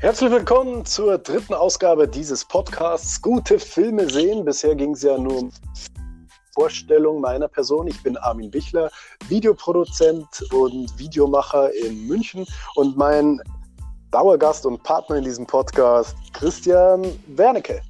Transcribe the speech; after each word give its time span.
Herzlich 0.00 0.30
willkommen 0.30 0.86
zur 0.86 1.18
dritten 1.18 1.52
Ausgabe 1.52 2.08
dieses 2.08 2.42
Podcasts 2.42 3.20
Gute 3.20 3.58
Filme 3.58 4.08
sehen. 4.08 4.46
Bisher 4.46 4.74
ging 4.74 4.92
es 4.92 5.02
ja 5.02 5.18
nur 5.18 5.40
um 5.40 5.52
Vorstellung 6.54 7.20
meiner 7.20 7.48
Person. 7.48 7.86
Ich 7.86 8.02
bin 8.02 8.16
Armin 8.16 8.50
Bichler, 8.50 8.90
Videoproduzent 9.28 10.26
und 10.54 10.98
Videomacher 10.98 11.74
in 11.74 12.06
München 12.06 12.46
und 12.76 12.96
mein 12.96 13.42
Dauergast 14.10 14.64
und 14.64 14.82
Partner 14.84 15.16
in 15.16 15.24
diesem 15.24 15.46
Podcast, 15.46 16.16
Christian 16.32 17.04
Wernicke. 17.36 17.82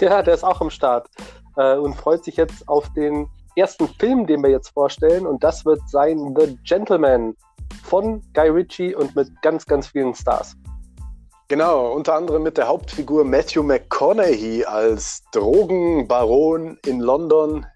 Ja, 0.00 0.22
der 0.22 0.34
ist 0.34 0.42
auch 0.42 0.60
am 0.60 0.70
Start 0.70 1.08
äh, 1.56 1.76
und 1.76 1.94
freut 1.94 2.24
sich 2.24 2.36
jetzt 2.36 2.66
auf 2.66 2.92
den 2.94 3.28
ersten 3.54 3.86
Film, 3.86 4.26
den 4.26 4.42
wir 4.42 4.50
jetzt 4.50 4.70
vorstellen. 4.70 5.24
Und 5.24 5.44
das 5.44 5.64
wird 5.64 5.88
sein 5.88 6.34
The 6.36 6.58
Gentleman 6.64 7.36
von 7.84 8.22
Guy 8.32 8.48
Ritchie 8.48 8.96
und 8.96 9.14
mit 9.14 9.30
ganz, 9.40 9.64
ganz 9.64 9.86
vielen 9.86 10.16
Stars. 10.16 10.56
Genau, 11.48 11.92
unter 11.92 12.14
anderem 12.14 12.42
mit 12.42 12.56
der 12.56 12.68
Hauptfigur 12.68 13.22
Matthew 13.22 13.62
McConaughey 13.62 14.64
als 14.64 15.24
Drogenbaron 15.30 16.78
in 16.86 17.00
London 17.00 17.66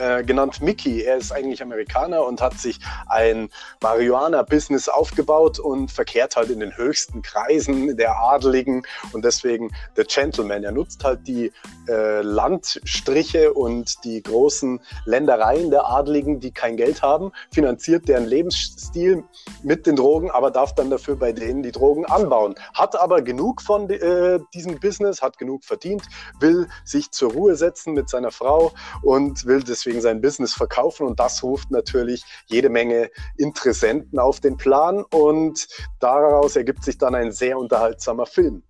äh, 0.00 0.24
genannt 0.24 0.60
Mickey. 0.62 1.02
Er 1.02 1.16
ist 1.16 1.32
eigentlich 1.32 1.62
Amerikaner 1.62 2.24
und 2.24 2.40
hat 2.40 2.54
sich 2.54 2.80
ein 3.06 3.50
Marihuana-Business 3.82 4.88
aufgebaut 4.88 5.58
und 5.58 5.90
verkehrt 5.90 6.36
halt 6.36 6.50
in 6.50 6.60
den 6.60 6.76
höchsten 6.76 7.22
Kreisen 7.22 7.96
der 7.96 8.16
Adeligen 8.16 8.82
und 9.12 9.24
deswegen 9.24 9.70
der 9.96 10.04
Gentleman. 10.04 10.64
Er 10.64 10.72
nutzt 10.72 11.04
halt 11.04 11.26
die 11.26 11.52
äh, 11.88 12.22
Landstriche 12.22 13.52
und 13.52 14.04
die 14.04 14.22
großen 14.22 14.80
Ländereien 15.04 15.70
der 15.70 15.86
Adeligen, 15.86 16.40
die 16.40 16.52
kein 16.52 16.76
Geld 16.76 17.02
haben, 17.02 17.32
finanziert 17.52 18.08
deren 18.08 18.24
Lebensstil 18.24 19.24
mit 19.62 19.86
den 19.86 19.96
Drogen, 19.96 20.30
aber 20.30 20.50
darf 20.50 20.74
dann 20.74 20.90
dafür 20.90 21.16
bei 21.16 21.32
denen 21.32 21.62
die 21.62 21.72
Drogen 21.72 22.06
anbauen. 22.06 22.54
Hat 22.74 22.98
aber 22.98 23.22
genug 23.22 23.60
von 23.60 23.90
äh, 23.90 24.38
diesem 24.54 24.80
Business, 24.80 25.20
hat 25.20 25.36
genug 25.38 25.64
verdient, 25.64 26.02
will 26.38 26.68
sich 26.84 27.10
zur 27.10 27.32
Ruhe 27.32 27.56
setzen 27.56 27.92
mit 27.92 28.08
seiner 28.08 28.30
Frau 28.30 28.72
und 29.02 29.44
will 29.44 29.62
das 29.62 29.84
deswegen 29.90 30.02
sein 30.02 30.20
Business 30.20 30.54
verkaufen 30.54 31.06
und 31.06 31.18
das 31.18 31.42
ruft 31.42 31.70
natürlich 31.72 32.22
jede 32.46 32.68
Menge 32.68 33.10
Interessenten 33.38 34.20
auf 34.20 34.38
den 34.38 34.56
Plan 34.56 35.04
und 35.12 35.66
daraus 35.98 36.54
ergibt 36.54 36.84
sich 36.84 36.96
dann 36.96 37.16
ein 37.16 37.32
sehr 37.32 37.58
unterhaltsamer 37.58 38.26
Film. 38.26 38.62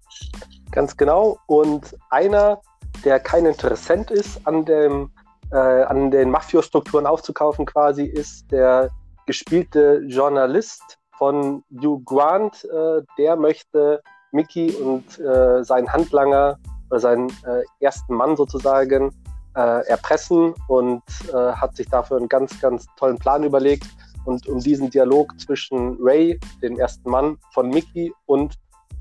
Ganz 0.70 0.96
genau 0.96 1.38
und 1.46 1.94
einer, 2.08 2.62
der 3.04 3.20
kein 3.20 3.44
Interessent 3.44 4.10
ist 4.10 4.46
an, 4.46 4.64
dem, 4.64 5.10
äh, 5.52 5.56
an 5.56 6.10
den 6.10 6.30
Mafiostrukturen 6.30 7.06
aufzukaufen 7.06 7.66
quasi, 7.66 8.04
ist 8.04 8.50
der 8.50 8.88
gespielte 9.26 10.02
Journalist 10.06 10.98
von 11.18 11.62
Hugh 11.70 12.00
Grant. 12.06 12.64
Äh, 12.64 13.02
der 13.18 13.36
möchte 13.36 14.00
Mickey 14.32 14.72
und 14.72 15.18
äh, 15.18 15.62
seinen 15.64 15.92
Handlanger 15.92 16.58
oder 16.88 17.00
seinen 17.00 17.28
äh, 17.28 17.62
ersten 17.80 18.14
Mann 18.14 18.36
sozusagen 18.36 19.12
äh, 19.54 19.86
erpressen 19.88 20.54
und 20.68 21.02
äh, 21.32 21.52
hat 21.52 21.76
sich 21.76 21.88
dafür 21.88 22.18
einen 22.18 22.28
ganz, 22.28 22.60
ganz 22.60 22.86
tollen 22.96 23.18
Plan 23.18 23.42
überlegt. 23.42 23.86
Und 24.24 24.46
um 24.48 24.60
diesen 24.60 24.90
Dialog 24.90 25.38
zwischen 25.40 25.96
Ray, 26.00 26.38
dem 26.62 26.78
ersten 26.78 27.10
Mann 27.10 27.38
von 27.52 27.68
Mickey, 27.70 28.12
und 28.26 28.54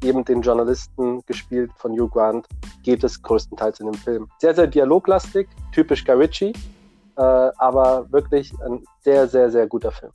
eben 0.03 0.23
den 0.23 0.41
Journalisten, 0.41 1.21
gespielt 1.25 1.71
von 1.75 1.91
Hugh 1.91 2.09
Grant, 2.09 2.47
geht 2.83 3.03
es 3.03 3.21
größtenteils 3.21 3.79
in 3.81 3.87
dem 3.91 3.95
Film. 3.95 4.29
Sehr, 4.39 4.55
sehr 4.55 4.67
dialoglastig, 4.67 5.47
typisch 5.73 6.05
Guy 6.05 6.15
Ritchie, 6.15 6.53
äh, 7.17 7.21
aber 7.21 8.09
wirklich 8.11 8.53
ein 8.65 8.83
sehr, 9.01 9.27
sehr, 9.27 9.51
sehr 9.51 9.67
guter 9.67 9.91
Film. 9.91 10.11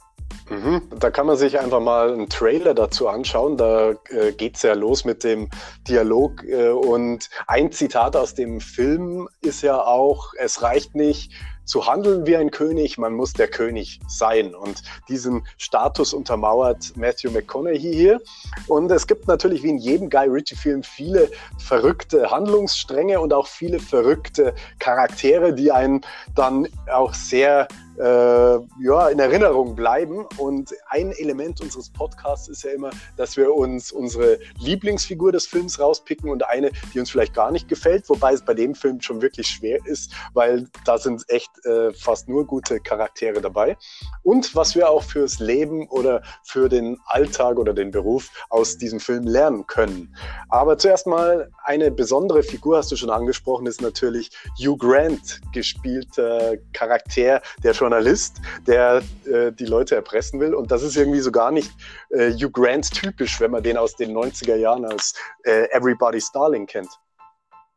Mhm. 0.49 0.83
Da 0.99 1.11
kann 1.11 1.27
man 1.27 1.37
sich 1.37 1.59
einfach 1.59 1.81
mal 1.81 2.13
einen 2.13 2.29
Trailer 2.29 2.75
dazu 2.75 3.09
anschauen. 3.09 3.57
Da 3.57 3.95
äh, 4.11 4.33
geht 4.33 4.57
es 4.57 4.63
ja 4.63 4.75
los 4.75 5.05
mit 5.05 5.25
dem 5.25 5.49
Dialog. 5.89 6.45
Äh, 6.45 6.69
und 6.69 7.31
ein 7.47 7.73
Zitat 7.73 8.17
aus 8.17 8.35
dem 8.35 8.61
Film 8.61 9.29
ist 9.41 9.63
ja 9.63 9.81
auch, 9.81 10.33
es 10.39 10.63
reicht 10.63 10.95
nicht, 10.95 11.33
zu 11.65 11.87
handeln 11.87 12.27
wie 12.27 12.37
ein 12.37 12.51
König, 12.51 12.99
man 12.99 13.15
muss 13.15 13.33
der 13.33 13.49
König 13.49 14.01
sein. 14.07 14.55
Und 14.55 14.83
diesen 15.09 15.47
Status 15.57 16.13
untermauert 16.13 16.93
Matthew 16.97 17.31
McConaughey 17.31 17.79
hier. 17.79 18.21
Und 18.67 18.91
es 18.91 19.07
gibt 19.07 19.27
natürlich 19.27 19.63
wie 19.63 19.71
in 19.71 19.79
jedem 19.79 20.11
Guy 20.11 20.29
Ritchie-Film 20.29 20.83
viele 20.83 21.31
verrückte 21.59 22.31
Handlungsstränge 22.31 23.21
und 23.21 23.33
auch 23.33 23.47
viele 23.47 23.81
verrückte 23.81 24.55
Charaktere, 24.79 25.55
die 25.55 25.73
einen 25.73 26.03
dann 26.35 26.69
auch 26.93 27.15
sehr 27.15 27.67
äh, 27.99 28.03
ja, 28.03 29.09
in 29.09 29.19
Erinnerung 29.19 29.75
bleiben. 29.75 30.27
Und 30.39 30.75
ein 30.89 31.13
Element 31.13 31.61
unseres 31.61 31.91
Podcasts 31.91 32.49
ist 32.49 32.65
ja 32.65 32.71
immer, 32.71 32.91
dass 33.17 33.37
wir 33.37 33.55
uns 33.55 33.93
unsere 33.93 34.39
Lieblingsfigur 34.59 35.33
des 35.33 35.47
Films 35.47 35.79
rauspicken 35.79 36.31
und 36.31 36.47
eine, 36.49 36.71
die 36.93 37.01
uns 37.01 37.11
vielleicht 37.11 37.35
gar 37.35 37.51
nicht 37.51 37.69
gefällt, 37.69 38.09
wobei 38.09 38.33
es 38.33 38.43
bei 38.45 38.55
dem 38.55 38.75
Film 38.75 39.01
schon 39.01 39.23
wirklich 39.23 39.47
schwer 39.47 39.79
ist, 39.85 40.13
weil 40.33 40.69
da 40.85 40.99
sind 40.99 41.25
echt 41.29 41.51
äh, 41.65 41.93
fast 41.93 42.29
nur 42.29 42.47
gute 42.47 42.81
Charaktere 42.81 43.41
dabei. 43.41 43.77
Und 44.23 44.55
was 44.55 44.75
wir 44.75 44.91
auch 44.91 45.03
fürs 45.03 45.39
Leben 45.39 45.89
oder 45.89 46.23
für 46.45 46.69
den 46.69 46.99
Alltag 47.07 47.59
oder 47.59 47.73
den 47.73 47.91
Beruf 47.91 48.31
aus 48.51 48.79
diesem 48.79 49.01
Film 49.01 49.25
lernen 49.25 49.67
können. 49.67 50.15
Aber 50.49 50.79
zuerst 50.79 51.07
mal 51.07 51.51
eine 51.65 51.91
besondere 51.91 52.43
Figur, 52.43 52.79
hast 52.79 52.93
du 52.93 52.97
schon 52.97 53.11
angesprochen, 53.11 53.67
ist 53.67 53.81
natürlich 53.81 54.31
Hugh 54.59 54.77
Grant, 54.77 55.41
gespielter 55.53 56.57
Charakter, 56.73 57.43
der 57.63 57.75
schon 57.75 57.84
Journalist, 57.85 58.41
der 58.67 59.03
äh, 59.27 59.53
die 59.53 59.67
Leute 59.67 59.95
erpressen 59.95 60.41
will. 60.41 60.55
Und 60.55 60.71
das 60.71 60.83
ist 60.83 60.97
irgendwie 60.97 61.21
so 61.21 61.31
gar 61.31 61.51
nicht 61.51 61.71
äh, 62.11 62.33
Hugh 62.33 62.51
Grant 62.51 62.91
typisch, 62.91 63.39
wenn 63.41 63.51
man 63.51 63.63
den 63.63 63.77
aus 63.77 63.95
den 63.95 64.17
90er 64.17 64.57
Jahren 64.57 64.87
als 64.87 65.15
äh, 65.45 65.69
Everybody's 65.71 66.33
Darling 66.33 66.67
kennt. 66.67 66.89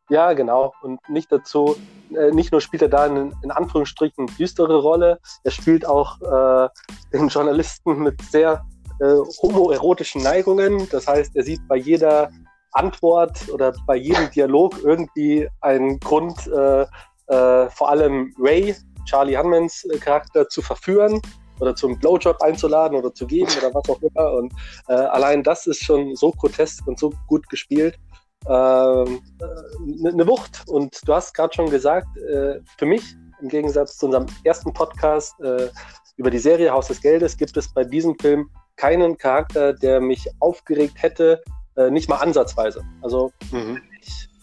Ja, 0.09 0.31
genau. 0.31 0.73
Und 0.81 1.01
nicht 1.09 1.29
dazu, 1.29 1.75
äh, 2.15 2.31
nicht 2.31 2.53
nur 2.53 2.61
spielt 2.61 2.83
er 2.83 2.87
da 2.87 3.05
in, 3.07 3.33
in 3.43 3.51
Anführungsstrichen 3.51 4.27
düstere 4.39 4.77
Rolle, 4.77 5.19
er 5.43 5.51
spielt 5.51 5.85
auch 5.85 6.21
äh, 6.21 6.69
den 7.11 7.27
Journalisten 7.27 7.99
mit 7.99 8.21
sehr 8.21 8.65
äh, 9.01 9.15
homoerotischen 9.41 10.23
Neigungen. 10.23 10.87
Das 10.89 11.05
heißt, 11.05 11.35
er 11.35 11.43
sieht 11.43 11.67
bei 11.67 11.75
jeder 11.75 12.31
Antwort 12.71 13.49
oder 13.49 13.73
bei 13.85 13.97
jedem 13.97 14.31
Dialog 14.31 14.81
irgendwie 14.83 15.49
einen 15.59 15.99
Grund, 15.99 16.47
äh, 16.47 16.83
äh, 17.27 17.69
vor 17.71 17.89
allem 17.89 18.33
Ray, 18.39 18.73
Charlie 19.07 19.37
Hunmans 19.37 19.85
äh, 19.85 19.97
Charakter 19.97 20.47
zu 20.47 20.61
verführen 20.61 21.21
oder 21.59 21.75
zum 21.75 21.97
Blowjob 21.97 22.41
einzuladen 22.41 22.97
oder 22.97 23.13
zu 23.13 23.25
geben 23.25 23.49
oder 23.57 23.73
was 23.73 23.89
auch 23.89 24.01
immer. 24.01 24.33
Und 24.33 24.53
äh, 24.87 24.93
allein 24.93 25.43
das 25.43 25.65
ist 25.67 25.83
schon 25.83 26.15
so 26.15 26.31
grotesk 26.31 26.85
und 26.87 26.99
so 26.99 27.11
gut 27.27 27.47
gespielt. 27.49 27.97
Eine 28.45 29.05
ähm, 29.07 29.21
äh, 29.41 30.11
ne 30.11 30.27
Wucht. 30.27 30.63
Und 30.67 30.99
du 31.07 31.13
hast 31.13 31.33
gerade 31.33 31.53
schon 31.53 31.69
gesagt, 31.69 32.15
äh, 32.17 32.59
für 32.77 32.85
mich, 32.85 33.15
im 33.41 33.49
Gegensatz 33.49 33.97
zu 33.97 34.07
unserem 34.07 34.25
ersten 34.43 34.73
Podcast 34.73 35.39
äh, 35.41 35.69
über 36.17 36.31
die 36.31 36.39
Serie 36.39 36.71
Haus 36.71 36.87
des 36.87 37.01
Geldes, 37.01 37.37
gibt 37.37 37.55
es 37.57 37.71
bei 37.73 37.83
diesem 37.83 38.17
Film 38.19 38.49
keinen 38.75 39.17
Charakter, 39.17 39.73
der 39.73 39.99
mich 39.99 40.27
aufgeregt 40.39 41.01
hätte, 41.01 41.41
äh, 41.75 41.89
nicht 41.89 42.09
mal 42.09 42.17
ansatzweise. 42.17 42.83
Also 43.01 43.31
mhm. 43.51 43.81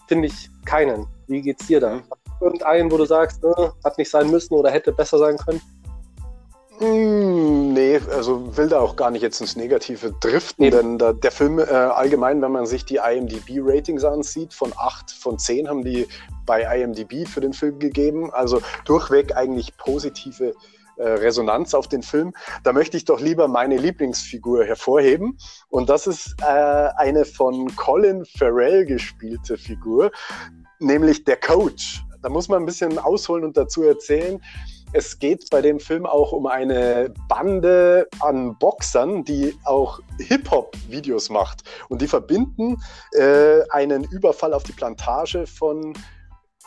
finde 0.07 0.27
ich, 0.27 0.49
keinen. 0.65 1.07
Wie 1.27 1.41
geht's 1.41 1.67
dir 1.67 1.79
da? 1.79 2.01
Irgendeinen, 2.41 2.91
wo 2.91 2.97
du 2.97 3.05
sagst, 3.05 3.43
äh, 3.43 3.69
hat 3.83 3.97
nicht 3.97 4.09
sein 4.09 4.29
müssen 4.29 4.53
oder 4.53 4.71
hätte 4.71 4.91
besser 4.91 5.17
sein 5.17 5.37
können? 5.37 5.61
Mm, 6.79 7.71
nee, 7.71 8.01
also 8.11 8.57
will 8.57 8.67
da 8.67 8.79
auch 8.79 8.97
gar 8.97 9.09
nicht 9.09 9.21
jetzt 9.21 9.39
ins 9.39 9.55
Negative 9.55 10.13
driften, 10.19 10.65
Eben. 10.65 10.77
denn 10.77 10.97
da, 10.97 11.13
der 11.13 11.31
Film 11.31 11.59
äh, 11.59 11.63
allgemein, 11.63 12.41
wenn 12.41 12.51
man 12.51 12.65
sich 12.65 12.83
die 12.83 12.97
IMDb-Ratings 12.97 14.03
ansieht, 14.03 14.53
von 14.53 14.73
8 14.75 15.11
von 15.11 15.39
10 15.39 15.69
haben 15.69 15.83
die 15.85 16.05
bei 16.45 16.63
IMDb 16.63 17.27
für 17.27 17.39
den 17.39 17.53
Film 17.53 17.79
gegeben. 17.79 18.29
Also 18.33 18.61
durchweg 18.83 19.37
eigentlich 19.37 19.77
positive 19.77 20.53
äh, 20.97 21.07
Resonanz 21.07 21.73
auf 21.73 21.87
den 21.87 22.03
Film. 22.03 22.33
Da 22.63 22.73
möchte 22.73 22.97
ich 22.97 23.05
doch 23.05 23.19
lieber 23.19 23.47
meine 23.47 23.77
Lieblingsfigur 23.77 24.65
hervorheben. 24.65 25.37
Und 25.69 25.89
das 25.89 26.07
ist 26.07 26.35
äh, 26.41 26.45
eine 26.45 27.23
von 27.25 27.73
Colin 27.75 28.25
Farrell 28.25 28.85
gespielte 28.85 29.57
Figur, 29.57 30.11
nämlich 30.79 31.23
der 31.23 31.37
Coach. 31.37 32.01
Da 32.25 32.31
muss 32.31 32.49
man 32.49 32.63
ein 32.63 32.65
bisschen 32.65 32.97
ausholen 32.97 33.43
und 33.43 33.55
dazu 33.55 33.83
erzählen. 33.83 34.41
Es 34.93 35.19
geht 35.19 35.47
bei 35.51 35.61
dem 35.61 35.79
Film 35.79 36.07
auch 36.07 36.31
um 36.31 36.47
eine 36.47 37.13
Bande 37.29 38.07
an 38.19 38.57
Boxern, 38.57 39.23
die 39.23 39.55
auch 39.63 39.99
Hip-Hop-Videos 40.17 41.29
macht. 41.29 41.61
Und 41.87 42.01
die 42.01 42.07
verbinden 42.07 42.77
äh, 43.11 43.59
einen 43.69 44.05
Überfall 44.05 44.55
auf 44.55 44.63
die 44.63 44.71
Plantage 44.71 45.45
von 45.45 45.93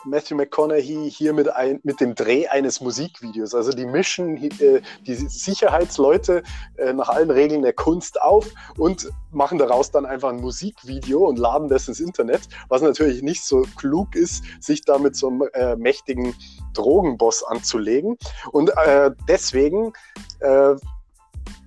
Matthew 0.05 0.35
McConaughey 0.35 1.11
hier 1.11 1.33
mit, 1.33 1.49
ein, 1.49 1.79
mit 1.83 1.99
dem 1.99 2.15
Dreh 2.15 2.47
eines 2.47 2.81
Musikvideos. 2.81 3.53
Also 3.53 3.71
die 3.71 3.85
mischen 3.85 4.37
äh, 4.37 4.81
die 5.05 5.15
Sicherheitsleute 5.15 6.43
äh, 6.77 6.93
nach 6.93 7.09
allen 7.09 7.31
Regeln 7.31 7.61
der 7.61 7.73
Kunst 7.73 8.21
auf 8.21 8.47
und 8.77 9.09
machen 9.31 9.57
daraus 9.57 9.91
dann 9.91 10.05
einfach 10.05 10.29
ein 10.29 10.41
Musikvideo 10.41 11.27
und 11.27 11.37
laden 11.37 11.67
das 11.67 11.87
ins 11.87 11.99
Internet, 11.99 12.41
was 12.69 12.81
natürlich 12.81 13.21
nicht 13.21 13.43
so 13.43 13.63
klug 13.77 14.15
ist, 14.15 14.43
sich 14.59 14.81
da 14.81 14.97
mit 14.97 15.15
so 15.15 15.27
einem 15.27 15.43
äh, 15.53 15.75
mächtigen 15.75 16.35
Drogenboss 16.73 17.43
anzulegen. 17.43 18.17
Und 18.51 18.71
äh, 18.85 19.11
deswegen 19.27 19.93
äh, 20.39 20.75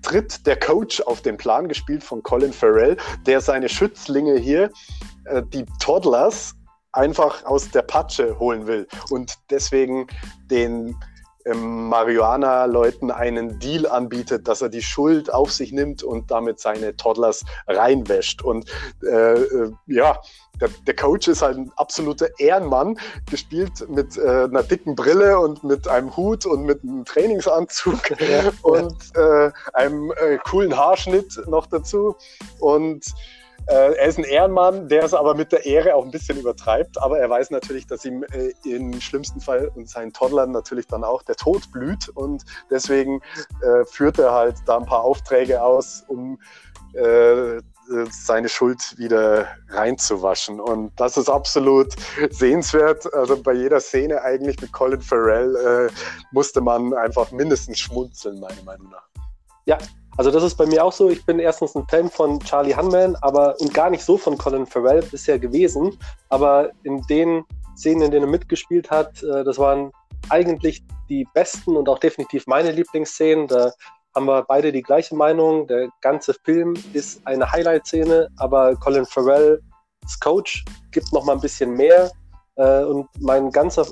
tritt 0.03 0.47
der 0.47 0.59
Coach 0.59 1.01
auf 1.03 1.23
den 1.23 1.37
Plan, 1.37 1.69
gespielt 1.69 2.03
von 2.03 2.23
Colin 2.23 2.53
Farrell, 2.53 2.97
der 3.27 3.41
seine 3.41 3.69
Schützlinge 3.69 4.37
hier, 4.37 4.71
äh, 5.25 5.43
die 5.53 5.65
Toddlers, 5.81 6.55
einfach 6.93 7.45
aus 7.45 7.71
der 7.71 7.83
Patsche 7.83 8.39
holen 8.39 8.67
will 8.67 8.87
und 9.11 9.35
deswegen 9.51 10.07
den 10.51 10.97
ähm, 11.45 11.89
Marihuana-Leuten 11.89 13.11
einen 13.11 13.59
Deal 13.59 13.87
anbietet, 13.87 14.47
dass 14.47 14.63
er 14.63 14.69
die 14.69 14.83
Schuld 14.83 15.33
auf 15.33 15.53
sich 15.53 15.73
nimmt 15.73 16.03
und 16.03 16.31
damit 16.31 16.61
seine 16.61 16.97
Toddlers 16.97 17.45
reinwäscht. 17.67 18.43
Und 18.43 18.71
äh, 19.03 19.35
äh, 19.35 19.73
ja, 19.87 20.19
der, 20.61 20.69
der, 20.87 20.95
Coach 20.95 21.27
ist 21.29 21.43
halt 21.43 21.57
ein 21.57 21.73
absoluter 21.77 22.29
Ehrenmann, 22.39 22.99
gespielt 23.29 23.89
mit 23.89 24.17
äh, 24.17 24.45
einer 24.45 24.63
dicken 24.63 24.95
Brille 24.95 25.39
und 25.41 25.65
mit 25.65 25.89
einem 25.89 26.17
Hut 26.17 26.47
und 26.47 26.65
mit 26.65 26.83
einem 26.85 27.05
Trainingsanzug 27.05 28.11
ja. 28.21 28.53
und 28.63 28.97
äh, 29.17 29.51
einem 29.73 30.13
äh, 30.13 30.39
coolen 30.45 30.77
Haarschnitt 30.77 31.41
noch 31.49 31.67
dazu. 31.67 32.15
Und 32.61 33.05
er 33.67 34.07
ist 34.07 34.19
ein 34.19 34.25
Ehrenmann, 34.25 34.89
der 34.89 35.05
es 35.05 35.15
aber 35.15 35.35
mit 35.35 35.53
der 35.53 35.65
Ehre 35.65 35.95
auch 35.95 36.05
ein 36.05 36.11
bisschen 36.11 36.39
übertreibt. 36.39 37.01
Aber 37.01 37.19
er 37.19 37.29
weiß 37.31 37.51
natürlich, 37.51 37.87
dass 37.87 38.05
ihm 38.05 38.25
äh, 38.25 38.53
im 38.65 39.01
schlimmsten 39.01 39.41
Fall 39.41 39.71
und 39.75 39.89
seinen 39.89 40.13
Toddlern 40.13 40.51
natürlich 40.51 40.87
dann 40.87 41.05
auch 41.05 41.23
der 41.23 41.37
Tod 41.37 41.71
blüht. 41.73 42.09
Und 42.09 42.45
deswegen 42.71 43.21
äh, 43.63 43.85
führt 43.85 44.19
er 44.19 44.33
halt 44.33 44.57
da 44.67 44.79
ein 44.79 44.87
paar 44.87 45.03
Aufträge 45.03 45.63
aus, 45.63 46.05
um 46.09 46.39
äh, 46.95 47.61
seine 48.11 48.49
Schuld 48.49 48.97
wieder 48.99 49.49
reinzuwaschen. 49.69 50.61
Und 50.61 50.93
das 50.99 51.17
ist 51.17 51.29
absolut 51.29 51.95
sehenswert. 52.31 53.13
Also 53.13 53.41
bei 53.43 53.53
jeder 53.53 53.81
Szene 53.81 54.23
eigentlich 54.23 54.61
mit 54.61 54.73
Colin 54.73 55.01
Farrell 55.01 55.57
äh, 55.91 55.93
musste 56.31 56.61
man 56.61 56.95
einfach 56.95 57.33
mindestens 57.33 57.79
schmunzeln, 57.79 58.41
meiner 58.41 58.63
Meinung 58.63 58.91
nach. 58.91 59.09
Ja, 59.67 59.79
also 60.17 60.31
das 60.31 60.43
ist 60.43 60.57
bei 60.57 60.67
mir 60.67 60.85
auch 60.85 60.93
so. 60.93 61.09
Ich 61.09 61.25
bin 61.25 61.39
erstens 61.39 61.75
ein 61.75 61.87
Fan 61.89 62.11
von 62.11 62.39
Charlie 62.41 62.77
Hunman, 62.77 63.17
aber 63.23 63.59
und 63.61 63.73
gar 63.73 63.91
nicht 63.91 64.05
so 64.05 64.19
von 64.19 64.37
Colin 64.37 64.67
Farrell 64.67 65.03
bisher 65.03 65.39
gewesen. 65.39 65.97
Aber 66.29 66.71
in 66.83 67.01
den 67.09 67.45
Szenen, 67.77 68.03
in 68.03 68.11
denen 68.11 68.27
er 68.27 68.31
mitgespielt 68.31 68.91
hat, 68.91 69.23
äh, 69.23 69.45
das 69.45 69.59
waren 69.59 69.91
eigentlich 70.29 70.85
die 71.09 71.27
besten 71.35 71.77
und 71.77 71.89
auch 71.89 71.99
definitiv 71.99 72.47
meine 72.47 72.71
Lieblingsszenen. 72.73 73.47
Da 73.47 73.73
haben 74.15 74.27
wir 74.27 74.43
beide 74.43 74.71
die 74.73 74.83
gleiche 74.83 75.15
Meinung. 75.15 75.67
Der 75.67 75.89
ganze 76.03 76.35
Film 76.45 76.75
ist 76.93 77.27
eine 77.27 77.51
Highlight-Szene, 77.51 78.29
aber 78.37 78.77
Colin 78.77 79.07
Farrell 79.07 79.63
als 80.03 80.21
Coach 80.21 80.65
gibt 80.91 81.13
noch 81.13 81.25
mal 81.25 81.35
ein 81.35 81.41
bisschen 81.41 81.73
mehr. 81.75 82.11
Äh, 82.57 82.85
und 82.85 83.09
mein 83.21 83.51
ganzer, 83.51 83.87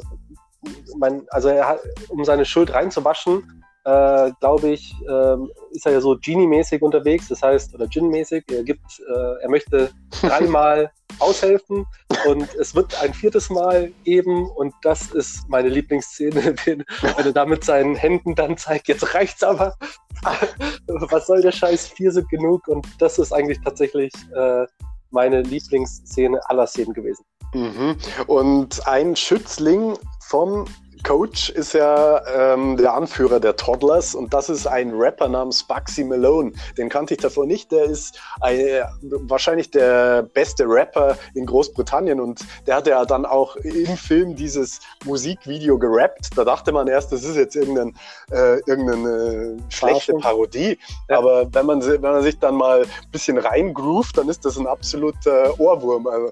mein, 0.98 1.26
also 1.30 1.48
er 1.48 1.66
hat, 1.66 1.80
um 2.08 2.24
seine 2.24 2.44
Schuld 2.44 2.72
reinzuwaschen, 2.72 3.59
äh, 3.84 4.30
glaube 4.40 4.70
ich, 4.70 4.94
äh, 5.08 5.36
ist 5.70 5.86
er 5.86 5.92
ja 5.92 6.00
so 6.00 6.16
Genie-mäßig 6.16 6.82
unterwegs, 6.82 7.28
das 7.28 7.42
heißt, 7.42 7.74
oder 7.74 7.88
Gin-mäßig. 7.88 8.44
Er 8.50 8.62
gibt, 8.62 9.00
äh, 9.00 9.42
er 9.42 9.48
möchte 9.48 9.90
dreimal 10.20 10.90
aushelfen 11.18 11.86
und 12.26 12.54
es 12.54 12.74
wird 12.74 13.00
ein 13.02 13.14
viertes 13.14 13.50
Mal 13.50 13.92
geben 14.04 14.48
und 14.50 14.74
das 14.82 15.10
ist 15.12 15.48
meine 15.48 15.68
Lieblingsszene, 15.68 16.54
wenn, 16.64 16.84
er 17.16 17.32
da 17.32 17.46
mit 17.46 17.64
seinen 17.64 17.94
Händen 17.94 18.34
dann 18.34 18.56
zeigt, 18.56 18.88
jetzt 18.88 19.14
reicht's 19.14 19.42
aber. 19.42 19.76
Was 20.86 21.26
soll 21.26 21.40
der 21.40 21.52
Scheiß? 21.52 21.88
Vier 21.88 22.12
sind 22.12 22.28
genug 22.28 22.68
und 22.68 22.86
das 22.98 23.18
ist 23.18 23.32
eigentlich 23.32 23.60
tatsächlich 23.62 24.12
äh, 24.34 24.66
meine 25.10 25.42
Lieblingsszene 25.42 26.38
aller 26.48 26.66
Szenen 26.66 26.92
gewesen. 26.92 27.24
Mhm. 27.54 27.96
Und 28.26 28.86
ein 28.86 29.16
Schützling 29.16 29.98
vom 30.20 30.66
Coach 31.10 31.50
ist 31.50 31.72
ja 31.72 32.24
ähm, 32.52 32.76
der 32.76 32.94
Anführer 32.94 33.40
der 33.40 33.56
Toddlers 33.56 34.14
und 34.14 34.32
das 34.32 34.48
ist 34.48 34.68
ein 34.68 34.92
Rapper 34.94 35.28
namens 35.28 35.64
Bugsy 35.64 36.04
Malone. 36.04 36.52
Den 36.78 36.88
kannte 36.88 37.14
ich 37.14 37.20
davor 37.20 37.46
nicht. 37.46 37.72
Der 37.72 37.86
ist 37.86 38.20
ein, 38.40 38.84
wahrscheinlich 39.02 39.72
der 39.72 40.22
beste 40.22 40.66
Rapper 40.68 41.18
in 41.34 41.46
Großbritannien 41.46 42.20
und 42.20 42.42
der 42.68 42.76
hat 42.76 42.86
ja 42.86 43.04
dann 43.04 43.26
auch 43.26 43.56
im 43.56 43.96
Film 43.96 44.36
dieses 44.36 44.78
Musikvideo 45.04 45.78
gerappt. 45.78 46.28
Da 46.36 46.44
dachte 46.44 46.70
man 46.70 46.86
erst, 46.86 47.10
das 47.10 47.24
ist 47.24 47.34
jetzt 47.34 47.56
irgendein, 47.56 47.96
äh, 48.30 48.60
irgendeine 48.66 49.56
schlechte 49.68 50.14
Parodie. 50.14 50.78
Ja. 51.08 51.18
Aber 51.18 51.52
wenn 51.52 51.66
man, 51.66 51.84
wenn 51.84 52.00
man 52.02 52.22
sich 52.22 52.38
dann 52.38 52.54
mal 52.54 52.82
ein 52.82 53.10
bisschen 53.10 53.36
reingroovt, 53.36 54.16
dann 54.16 54.28
ist 54.28 54.44
das 54.44 54.56
ein 54.56 54.68
absoluter 54.68 55.58
Ohrwurm. 55.58 56.06
Also 56.06 56.30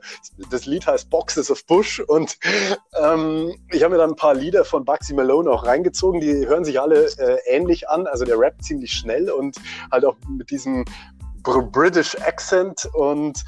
das 0.50 0.66
Lied 0.66 0.86
heißt 0.86 1.10
Boxes 1.10 1.50
of 1.50 1.66
Bush 1.66 1.98
und 1.98 2.38
ähm, 3.02 3.56
ich 3.72 3.82
habe 3.82 3.94
mir 3.94 3.98
dann 3.98 4.10
ein 4.10 4.16
paar 4.16 4.34
Lieder 4.34 4.58
Lieder 4.58 4.64
von 4.68 4.84
Bugsy 4.84 5.14
Malone 5.14 5.50
auch 5.50 5.64
reingezogen. 5.64 6.20
Die 6.20 6.46
hören 6.46 6.64
sich 6.64 6.80
alle 6.80 7.06
äh, 7.18 7.38
ähnlich 7.46 7.88
an. 7.88 8.06
Also 8.06 8.24
der 8.24 8.38
Rap 8.38 8.62
ziemlich 8.62 8.92
schnell 8.92 9.30
und 9.30 9.56
halt 9.90 10.04
auch 10.04 10.16
mit 10.28 10.50
diesem 10.50 10.84
British 11.42 12.16
Accent 12.20 12.88
und 12.94 13.44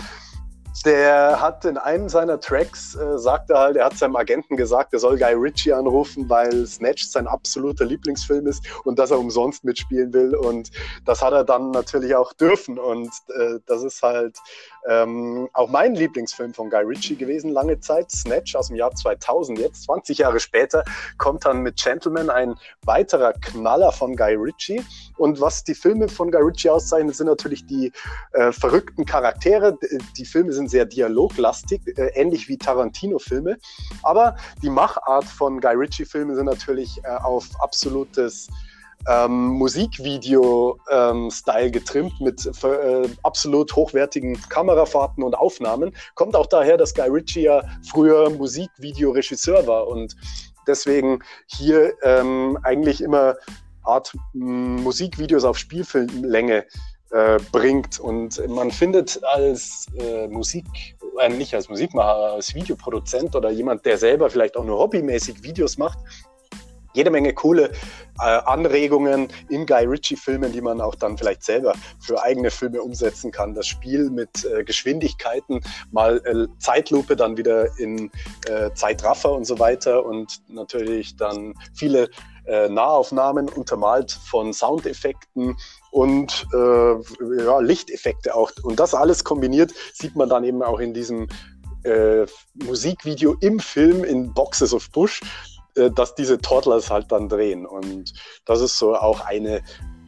der 0.84 1.40
hat 1.40 1.64
in 1.64 1.76
einem 1.76 2.08
seiner 2.08 2.40
Tracks, 2.40 2.94
äh, 2.94 3.18
sagt 3.18 3.50
er 3.50 3.58
halt, 3.58 3.76
er 3.76 3.86
hat 3.86 3.98
seinem 3.98 4.16
Agenten 4.16 4.56
gesagt, 4.56 4.92
er 4.92 4.98
soll 4.98 5.18
Guy 5.18 5.34
Ritchie 5.34 5.72
anrufen, 5.72 6.28
weil 6.28 6.66
Snatch 6.66 7.06
sein 7.06 7.26
absoluter 7.26 7.84
Lieblingsfilm 7.84 8.46
ist 8.46 8.64
und 8.84 8.98
dass 8.98 9.10
er 9.10 9.18
umsonst 9.18 9.64
mitspielen 9.64 10.12
will. 10.12 10.34
Und 10.34 10.70
das 11.04 11.22
hat 11.22 11.32
er 11.32 11.44
dann 11.44 11.70
natürlich 11.70 12.14
auch 12.14 12.32
dürfen. 12.32 12.78
Und 12.78 13.10
äh, 13.36 13.58
das 13.66 13.82
ist 13.82 14.02
halt 14.02 14.38
ähm, 14.88 15.48
auch 15.52 15.68
mein 15.68 15.94
Lieblingsfilm 15.94 16.54
von 16.54 16.70
Guy 16.70 16.82
Ritchie 16.84 17.16
gewesen, 17.16 17.52
lange 17.52 17.80
Zeit. 17.80 18.10
Snatch 18.10 18.54
aus 18.56 18.68
dem 18.68 18.76
Jahr 18.76 18.94
2000. 18.94 19.58
Jetzt, 19.58 19.84
20 19.84 20.18
Jahre 20.18 20.40
später, 20.40 20.84
kommt 21.18 21.44
dann 21.44 21.60
mit 21.60 21.76
Gentleman 21.76 22.30
ein 22.30 22.54
weiterer 22.84 23.32
Knaller 23.32 23.92
von 23.92 24.16
Guy 24.16 24.34
Ritchie. 24.34 24.82
Und 25.16 25.40
was 25.40 25.64
die 25.64 25.74
Filme 25.74 26.08
von 26.08 26.30
Guy 26.30 26.42
Ritchie 26.42 26.70
auszeichnet, 26.70 27.14
sind 27.14 27.26
natürlich 27.26 27.66
die 27.66 27.92
äh, 28.32 28.52
verrückten 28.52 29.04
Charaktere. 29.04 29.78
Die 30.16 30.24
Filme 30.24 30.52
sind 30.52 30.70
sehr 30.70 30.86
dialoglastig, 30.86 31.82
äh, 31.96 32.12
ähnlich 32.14 32.48
wie 32.48 32.56
Tarantino-Filme. 32.56 33.58
Aber 34.02 34.36
die 34.62 34.70
Machart 34.70 35.24
von 35.24 35.60
Guy 35.60 35.74
Ritchie-Filmen 35.74 36.34
sind 36.34 36.46
natürlich 36.46 37.00
äh, 37.04 37.08
auf 37.08 37.48
absolutes 37.60 38.48
ähm, 39.08 39.48
Musikvideo-Style 39.48 41.66
ähm, 41.66 41.72
getrimmt 41.72 42.20
mit 42.20 42.46
äh, 42.46 43.08
absolut 43.22 43.74
hochwertigen 43.74 44.40
Kamerafahrten 44.48 45.22
und 45.22 45.34
Aufnahmen. 45.34 45.94
Kommt 46.14 46.36
auch 46.36 46.46
daher, 46.46 46.76
dass 46.76 46.94
Guy 46.94 47.08
Ritchie 47.08 47.42
ja 47.42 47.62
früher 47.88 48.30
Musikvideoregisseur 48.30 49.66
war 49.66 49.88
und 49.88 50.16
deswegen 50.66 51.20
hier 51.46 51.94
ähm, 52.02 52.58
eigentlich 52.62 53.02
immer 53.02 53.36
Art 53.82 54.14
Musikvideos 54.34 55.44
auf 55.44 55.58
Spielfilmlänge 55.58 56.66
äh, 57.10 57.38
bringt. 57.50 57.98
Und 57.98 58.46
man 58.48 58.70
findet 58.70 59.22
als 59.24 59.86
äh, 59.98 60.28
Musik, 60.28 60.66
äh, 61.18 61.28
nicht 61.28 61.54
als 61.54 61.68
Musikmacher, 61.68 62.34
als 62.34 62.54
Videoproduzent 62.54 63.34
oder 63.34 63.50
jemand, 63.50 63.84
der 63.84 63.98
selber 63.98 64.30
vielleicht 64.30 64.56
auch 64.56 64.64
nur 64.64 64.78
hobbymäßig 64.78 65.42
Videos 65.42 65.78
macht, 65.78 65.98
jede 66.92 67.10
Menge 67.10 67.32
coole 67.34 67.72
äh, 68.20 68.22
Anregungen 68.22 69.28
in 69.48 69.66
Guy 69.66 69.84
Ritchie-Filmen, 69.84 70.52
die 70.52 70.60
man 70.60 70.80
auch 70.80 70.94
dann 70.94 71.16
vielleicht 71.16 71.42
selber 71.42 71.74
für 72.00 72.22
eigene 72.22 72.50
Filme 72.50 72.82
umsetzen 72.82 73.30
kann. 73.30 73.54
Das 73.54 73.66
Spiel 73.66 74.10
mit 74.10 74.44
äh, 74.44 74.64
Geschwindigkeiten, 74.64 75.60
mal 75.90 76.20
äh, 76.24 76.46
Zeitlupe, 76.58 77.16
dann 77.16 77.36
wieder 77.36 77.78
in 77.78 78.10
äh, 78.46 78.70
Zeitraffer 78.74 79.32
und 79.32 79.44
so 79.44 79.58
weiter 79.58 80.04
und 80.04 80.42
natürlich 80.48 81.16
dann 81.16 81.54
viele 81.74 82.08
äh, 82.46 82.68
Nahaufnahmen 82.68 83.48
untermalt 83.48 84.10
von 84.10 84.52
Soundeffekten 84.52 85.56
und 85.90 86.46
äh, 86.52 87.44
ja, 87.44 87.60
Lichteffekte 87.60 88.34
auch. 88.34 88.50
Und 88.62 88.80
das 88.80 88.94
alles 88.94 89.24
kombiniert 89.24 89.72
sieht 89.92 90.16
man 90.16 90.28
dann 90.28 90.44
eben 90.44 90.62
auch 90.62 90.80
in 90.80 90.94
diesem 90.94 91.28
äh, 91.84 92.26
Musikvideo 92.54 93.36
im 93.40 93.58
Film 93.58 94.04
in 94.04 94.32
Boxes 94.34 94.74
of 94.74 94.90
Bush, 94.90 95.20
dass 95.74 96.14
diese 96.14 96.38
Toddlers 96.38 96.90
halt 96.90 97.10
dann 97.12 97.28
drehen. 97.28 97.66
Und 97.66 98.12
das 98.44 98.60
ist 98.60 98.78
so 98.78 98.94
auch 98.96 99.20
eine 99.20 99.62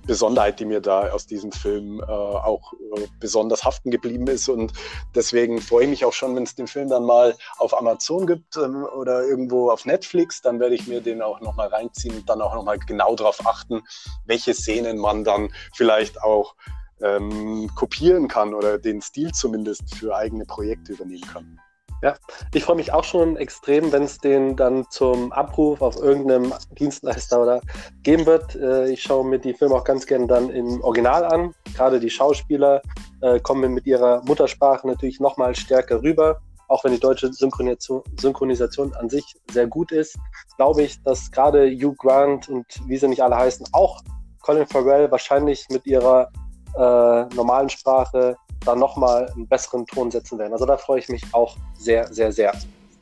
Besonderheit, 0.06 0.58
die 0.58 0.64
mir 0.64 0.80
da 0.80 1.10
aus 1.10 1.26
diesem 1.26 1.52
Film 1.52 2.00
äh, 2.00 2.04
auch 2.04 2.72
äh, 2.72 3.06
besonders 3.20 3.64
haften 3.64 3.90
geblieben 3.90 4.26
ist. 4.26 4.48
Und 4.48 4.72
deswegen 5.14 5.60
freue 5.60 5.84
ich 5.84 5.90
mich 5.90 6.04
auch 6.04 6.12
schon, 6.12 6.34
wenn 6.34 6.42
es 6.42 6.54
den 6.54 6.66
Film 6.66 6.88
dann 6.88 7.04
mal 7.04 7.36
auf 7.58 7.76
Amazon 7.76 8.26
gibt 8.26 8.56
ähm, 8.56 8.84
oder 8.84 9.24
irgendwo 9.24 9.70
auf 9.70 9.84
Netflix, 9.84 10.42
dann 10.42 10.58
werde 10.60 10.74
ich 10.74 10.86
mir 10.88 11.00
den 11.00 11.22
auch 11.22 11.40
nochmal 11.40 11.68
reinziehen 11.68 12.16
und 12.16 12.28
dann 12.28 12.40
auch 12.40 12.54
nochmal 12.54 12.78
genau 12.78 13.14
darauf 13.14 13.46
achten, 13.46 13.82
welche 14.26 14.54
Szenen 14.54 14.98
man 14.98 15.24
dann 15.24 15.52
vielleicht 15.74 16.22
auch 16.22 16.54
ähm, 17.00 17.70
kopieren 17.74 18.28
kann 18.28 18.54
oder 18.54 18.78
den 18.78 19.00
Stil 19.02 19.32
zumindest 19.32 19.94
für 19.94 20.16
eigene 20.16 20.44
Projekte 20.44 20.92
übernehmen 20.92 21.28
kann. 21.32 21.60
Ja, 22.02 22.16
ich 22.52 22.64
freue 22.64 22.74
mich 22.74 22.92
auch 22.92 23.04
schon 23.04 23.36
extrem, 23.36 23.92
wenn 23.92 24.02
es 24.02 24.18
den 24.18 24.56
dann 24.56 24.84
zum 24.90 25.30
Abruf 25.30 25.80
auf 25.80 25.94
irgendeinem 25.96 26.52
Dienstleister 26.76 27.40
oder 27.40 27.60
geben 28.02 28.26
wird. 28.26 28.56
Äh, 28.56 28.90
ich 28.90 29.02
schaue 29.02 29.24
mir 29.24 29.38
die 29.38 29.54
Filme 29.54 29.76
auch 29.76 29.84
ganz 29.84 30.04
gerne 30.04 30.26
dann 30.26 30.50
im 30.50 30.82
Original 30.82 31.24
an. 31.24 31.54
Gerade 31.76 32.00
die 32.00 32.10
Schauspieler 32.10 32.82
äh, 33.20 33.38
kommen 33.38 33.72
mit 33.72 33.86
ihrer 33.86 34.20
Muttersprache 34.24 34.84
natürlich 34.84 35.20
nochmal 35.20 35.54
stärker 35.54 36.02
rüber. 36.02 36.40
Auch 36.66 36.82
wenn 36.82 36.92
die 36.92 36.98
deutsche 36.98 37.32
Synchronisation, 37.32 38.02
Synchronisation 38.18 38.92
an 38.94 39.08
sich 39.08 39.36
sehr 39.52 39.68
gut 39.68 39.92
ist, 39.92 40.18
glaube 40.56 40.82
ich, 40.82 41.00
dass 41.04 41.30
gerade 41.30 41.70
Hugh 41.70 41.94
Grant 41.96 42.48
und 42.48 42.66
wie 42.88 42.96
sie 42.96 43.06
nicht 43.06 43.22
alle 43.22 43.36
heißen, 43.36 43.66
auch 43.70 44.00
Colin 44.40 44.66
Farrell 44.66 45.08
wahrscheinlich 45.12 45.66
mit 45.70 45.86
ihrer 45.86 46.30
äh, 46.74 47.34
normalen 47.36 47.68
Sprache 47.68 48.36
da 48.64 48.74
nochmal 48.74 49.30
einen 49.34 49.46
besseren 49.46 49.86
Ton 49.86 50.10
setzen 50.10 50.38
werden. 50.38 50.52
Also 50.52 50.66
da 50.66 50.76
freue 50.76 50.98
ich 50.98 51.08
mich 51.08 51.22
auch 51.32 51.56
sehr, 51.78 52.12
sehr, 52.12 52.32
sehr. 52.32 52.52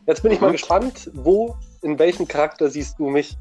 Jetzt 0.06 0.22
bin 0.22 0.32
ich 0.32 0.40
mal 0.40 0.48
mhm. 0.48 0.52
gespannt, 0.52 1.10
wo, 1.14 1.56
in 1.82 1.98
welchem 1.98 2.26
Charakter 2.26 2.68
siehst 2.68 2.98
du 2.98 3.08
mich? 3.08 3.36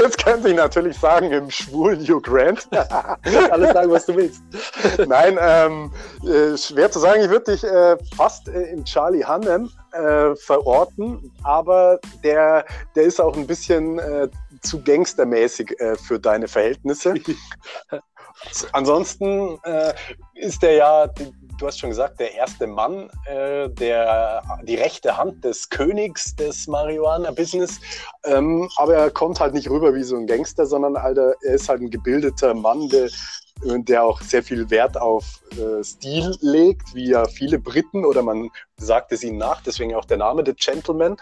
Jetzt 0.00 0.24
könnte 0.24 0.48
ich 0.48 0.56
natürlich 0.56 0.98
sagen, 0.98 1.30
im 1.30 1.50
schwulen 1.50 2.00
Hugh 2.00 2.20
Grant. 2.20 2.66
Alles 3.50 3.72
sagen, 3.72 3.90
was 3.90 4.06
du 4.06 4.16
willst. 4.16 4.42
Nein, 5.06 5.38
ähm, 5.40 5.92
äh, 6.24 6.56
schwer 6.56 6.90
zu 6.90 6.98
sagen. 6.98 7.22
Ich 7.22 7.30
würde 7.30 7.52
dich 7.52 7.64
äh, 7.64 7.96
fast 8.16 8.48
äh, 8.48 8.70
in 8.70 8.84
Charlie 8.84 9.24
Hunnam 9.24 9.70
äh, 9.92 10.34
verorten, 10.36 11.30
aber 11.44 12.00
der, 12.24 12.64
der 12.94 13.02
ist 13.02 13.20
auch 13.20 13.36
ein 13.36 13.46
bisschen 13.46 13.98
äh, 13.98 14.28
zu 14.62 14.82
gangstermäßig 14.82 15.76
für 16.06 16.18
deine 16.18 16.48
Verhältnisse. 16.48 17.14
Ansonsten 18.72 19.58
ist 20.34 20.62
der 20.62 20.72
ja 20.72 21.08
du 21.58 21.66
hast 21.66 21.78
schon 21.78 21.90
gesagt, 21.90 22.20
der 22.20 22.34
erste 22.34 22.66
Mann, 22.66 23.10
äh, 23.24 23.68
der, 23.70 24.42
die 24.64 24.74
rechte 24.74 25.16
Hand 25.16 25.44
des 25.44 25.68
Königs 25.68 26.34
des 26.36 26.66
Marihuana-Business. 26.66 27.80
Ähm, 28.24 28.68
aber 28.76 28.94
er 28.94 29.10
kommt 29.10 29.40
halt 29.40 29.54
nicht 29.54 29.70
rüber 29.70 29.94
wie 29.94 30.02
so 30.02 30.16
ein 30.16 30.26
Gangster, 30.26 30.66
sondern 30.66 30.96
Alter, 30.96 31.34
er 31.42 31.54
ist 31.54 31.68
halt 31.68 31.80
ein 31.80 31.90
gebildeter 31.90 32.54
Mann, 32.54 32.88
der, 32.88 33.08
der 33.62 34.04
auch 34.04 34.20
sehr 34.20 34.42
viel 34.42 34.68
Wert 34.70 35.00
auf 35.00 35.42
äh, 35.52 35.82
Stil 35.82 36.34
legt, 36.40 36.94
wie 36.94 37.10
ja 37.10 37.26
viele 37.26 37.58
Briten, 37.58 38.04
oder 38.04 38.22
man 38.22 38.50
sagt 38.76 39.12
es 39.12 39.22
ihnen 39.22 39.38
nach, 39.38 39.62
deswegen 39.62 39.94
auch 39.94 40.04
der 40.04 40.18
Name, 40.18 40.42
The 40.44 40.54
Gentleman. 40.54 41.16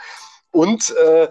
Und 0.51 0.95
äh, 0.97 1.29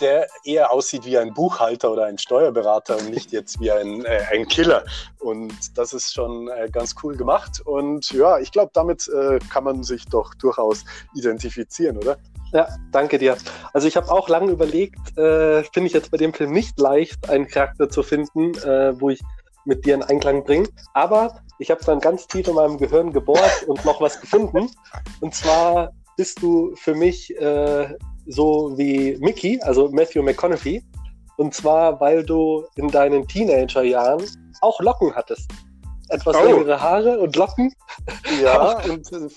der 0.00 0.26
eher 0.44 0.72
aussieht 0.72 1.04
wie 1.04 1.18
ein 1.18 1.34
Buchhalter 1.34 1.90
oder 1.90 2.06
ein 2.06 2.18
Steuerberater 2.18 2.96
und 2.98 3.10
nicht 3.10 3.32
jetzt 3.32 3.60
wie 3.60 3.70
ein, 3.70 4.04
äh, 4.04 4.22
ein 4.32 4.46
Killer. 4.48 4.84
Und 5.18 5.76
das 5.76 5.92
ist 5.92 6.12
schon 6.12 6.48
äh, 6.48 6.68
ganz 6.70 6.94
cool 7.02 7.16
gemacht. 7.16 7.60
Und 7.64 8.10
ja, 8.12 8.38
ich 8.38 8.52
glaube, 8.52 8.70
damit 8.74 9.08
äh, 9.08 9.38
kann 9.50 9.64
man 9.64 9.82
sich 9.82 10.06
doch 10.06 10.34
durchaus 10.34 10.84
identifizieren, 11.14 11.98
oder? 11.98 12.16
Ja, 12.52 12.68
danke 12.90 13.18
dir. 13.18 13.36
Also 13.72 13.86
ich 13.86 13.96
habe 13.96 14.10
auch 14.10 14.28
lange 14.28 14.50
überlegt, 14.50 15.16
äh, 15.16 15.62
finde 15.62 15.86
ich 15.86 15.92
jetzt 15.92 16.10
bei 16.10 16.16
dem 16.16 16.34
Film 16.34 16.52
nicht 16.52 16.78
leicht, 16.80 17.28
einen 17.30 17.46
Charakter 17.46 17.88
zu 17.88 18.02
finden, 18.02 18.54
äh, 18.58 19.00
wo 19.00 19.10
ich 19.10 19.20
mit 19.64 19.84
dir 19.84 19.94
in 19.94 20.02
Einklang 20.02 20.44
bringe. 20.44 20.68
Aber 20.94 21.42
ich 21.58 21.70
habe 21.70 21.84
dann 21.84 22.00
ganz 22.00 22.26
tief 22.26 22.48
in 22.48 22.54
meinem 22.54 22.78
Gehirn 22.78 23.12
gebohrt 23.12 23.64
und 23.66 23.84
noch 23.84 24.00
was 24.00 24.20
gefunden. 24.20 24.70
Und 25.20 25.34
zwar 25.34 25.92
bist 26.16 26.42
du 26.42 26.74
für 26.76 26.94
mich 26.94 27.36
äh, 27.38 27.94
so 28.30 28.76
wie 28.76 29.16
Mickey, 29.20 29.60
also 29.62 29.88
Matthew 29.90 30.22
McConaughey. 30.22 30.82
Und 31.36 31.54
zwar, 31.54 32.00
weil 32.00 32.24
du 32.24 32.64
in 32.76 32.88
deinen 32.88 33.26
Teenagerjahren 33.26 34.24
auch 34.60 34.80
Locken 34.80 35.14
hattest. 35.14 35.50
Etwas 36.10 36.36
oh. 36.36 36.44
längere 36.44 36.80
Haare 36.80 37.18
und 37.18 37.34
Locken. 37.36 37.72
Ja, 38.42 38.78
und 38.84 39.10
äh, 39.12 39.28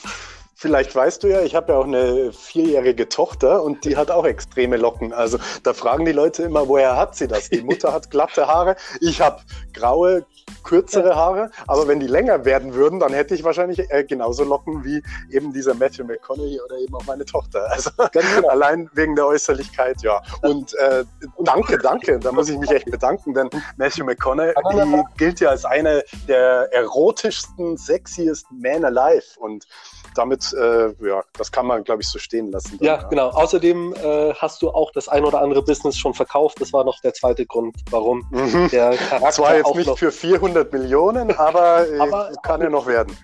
Vielleicht 0.64 0.96
weißt 0.96 1.22
du 1.22 1.28
ja, 1.28 1.42
ich 1.42 1.56
habe 1.56 1.74
ja 1.74 1.78
auch 1.78 1.84
eine 1.84 2.32
vierjährige 2.32 3.10
Tochter 3.10 3.64
und 3.64 3.84
die 3.84 3.98
hat 3.98 4.10
auch 4.10 4.24
extreme 4.24 4.78
Locken. 4.78 5.12
Also 5.12 5.38
da 5.64 5.74
fragen 5.74 6.06
die 6.06 6.14
Leute 6.14 6.44
immer, 6.44 6.70
woher 6.70 6.96
hat 6.96 7.18
sie 7.18 7.28
das? 7.28 7.50
Die 7.50 7.62
Mutter 7.62 7.92
hat 7.92 8.10
glatte 8.10 8.48
Haare, 8.48 8.78
ich 9.02 9.20
habe 9.20 9.42
graue, 9.74 10.26
kürzere 10.64 11.18
Haare, 11.18 11.52
aber 11.68 11.90
wenn 11.90 12.00
die 12.00 12.08
länger 12.08 12.46
werden 12.46 12.76
würden, 12.76 13.02
dann 13.02 13.12
hätte 13.12 13.36
ich 13.36 13.44
wahrscheinlich 13.44 13.92
äh, 13.92 14.06
genauso 14.06 14.46
Locken 14.46 14.86
wie 14.86 15.04
eben 15.30 15.52
dieser 15.52 15.74
Matthew 15.74 16.06
McConaughey 16.06 16.62
oder 16.62 16.78
eben 16.78 16.96
auch 16.96 17.06
meine 17.06 17.26
Tochter. 17.26 17.70
Also 17.70 17.90
genau. 18.14 18.48
allein 18.48 18.90
wegen 18.94 19.18
der 19.18 19.28
Äußerlichkeit, 19.28 20.02
ja. 20.02 20.22
Und 20.44 20.74
äh, 20.76 21.04
danke, 21.40 21.78
danke, 21.78 22.20
da 22.20 22.32
muss 22.32 22.48
ich 22.48 22.58
mich 22.58 22.72
echt 22.72 22.90
bedanken, 22.90 23.34
denn 23.34 23.50
Matthew 23.76 24.06
McConaughey 24.06 25.04
gilt 25.18 25.42
ja 25.42 25.50
als 25.50 25.66
einer 25.66 26.04
der 26.30 26.72
erotischsten, 26.72 27.76
sexiesten 27.76 28.60
Men 28.60 28.86
alive 28.86 29.38
und 29.40 29.68
damit, 30.14 30.54
äh, 30.54 30.94
ja, 31.06 31.24
das 31.38 31.52
kann 31.52 31.66
man, 31.66 31.84
glaube 31.84 32.02
ich, 32.02 32.10
so 32.10 32.20
stehen 32.20 32.52
lassen. 32.52 32.78
Dann, 32.78 32.86
ja, 32.86 32.96
ja, 33.02 33.08
genau. 33.08 33.30
Außerdem 33.30 33.94
äh, 33.94 34.34
hast 34.36 34.62
du 34.62 34.70
auch 34.70 34.92
das 34.92 35.08
ein 35.08 35.24
oder 35.24 35.42
andere 35.42 35.64
Business 35.64 35.98
schon 35.98 36.14
verkauft. 36.14 36.60
Das 36.62 36.74
war 36.74 36.84
noch 36.84 37.00
der 37.02 37.14
zweite 37.14 37.46
Grund, 37.46 37.76
warum 37.90 38.26
mhm. 38.32 38.70
der 38.72 38.92
Charakter. 39.10 39.32
Zwar 39.32 39.58
jetzt 39.58 39.76
nicht 39.76 39.98
für 39.98 40.12
400 40.12 40.72
Millionen, 40.72 41.32
aber, 41.32 41.88
äh, 41.94 42.00
aber 42.00 42.32
kann 42.44 42.62
ja 42.62 42.70
noch 42.70 42.88
werden. 42.88 43.16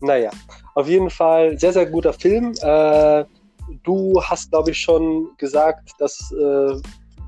Naja, 0.00 0.30
auf 0.74 0.88
jeden 0.88 1.10
Fall 1.10 1.58
sehr, 1.58 1.72
sehr 1.72 1.86
guter 1.86 2.12
Film. 2.12 2.52
Äh, 2.60 3.24
du 3.82 4.20
hast, 4.22 4.50
glaube 4.50 4.70
ich, 4.70 4.78
schon 4.78 5.30
gesagt, 5.38 5.90
dass 5.98 6.32
äh, 6.32 6.80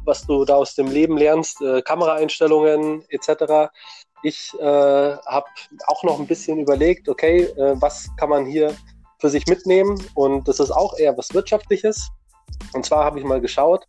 was 0.08 0.26
du 0.26 0.44
da 0.44 0.56
aus 0.56 0.75
dem 0.75 0.88
Leben 0.88 1.16
lernst, 1.16 1.61
äh, 1.61 1.82
Kameraeinstellungen 1.82 3.04
etc. 3.11 3.70
Ich 4.22 4.52
äh, 4.58 4.62
habe 4.62 5.46
auch 5.87 6.02
noch 6.02 6.18
ein 6.18 6.26
bisschen 6.26 6.58
überlegt, 6.58 7.08
okay, 7.08 7.42
äh, 7.42 7.80
was 7.80 8.08
kann 8.16 8.30
man 8.30 8.46
hier 8.46 8.75
für 9.18 9.30
sich 9.30 9.46
mitnehmen? 9.46 10.00
Und 10.14 10.48
das 10.48 10.60
ist 10.60 10.70
auch 10.70 10.98
eher 10.98 11.16
was 11.16 11.32
Wirtschaftliches. 11.34 12.08
Und 12.72 12.84
zwar 12.84 13.04
habe 13.04 13.18
ich 13.18 13.25
mal 13.25 13.40
geschaut, 13.40 13.87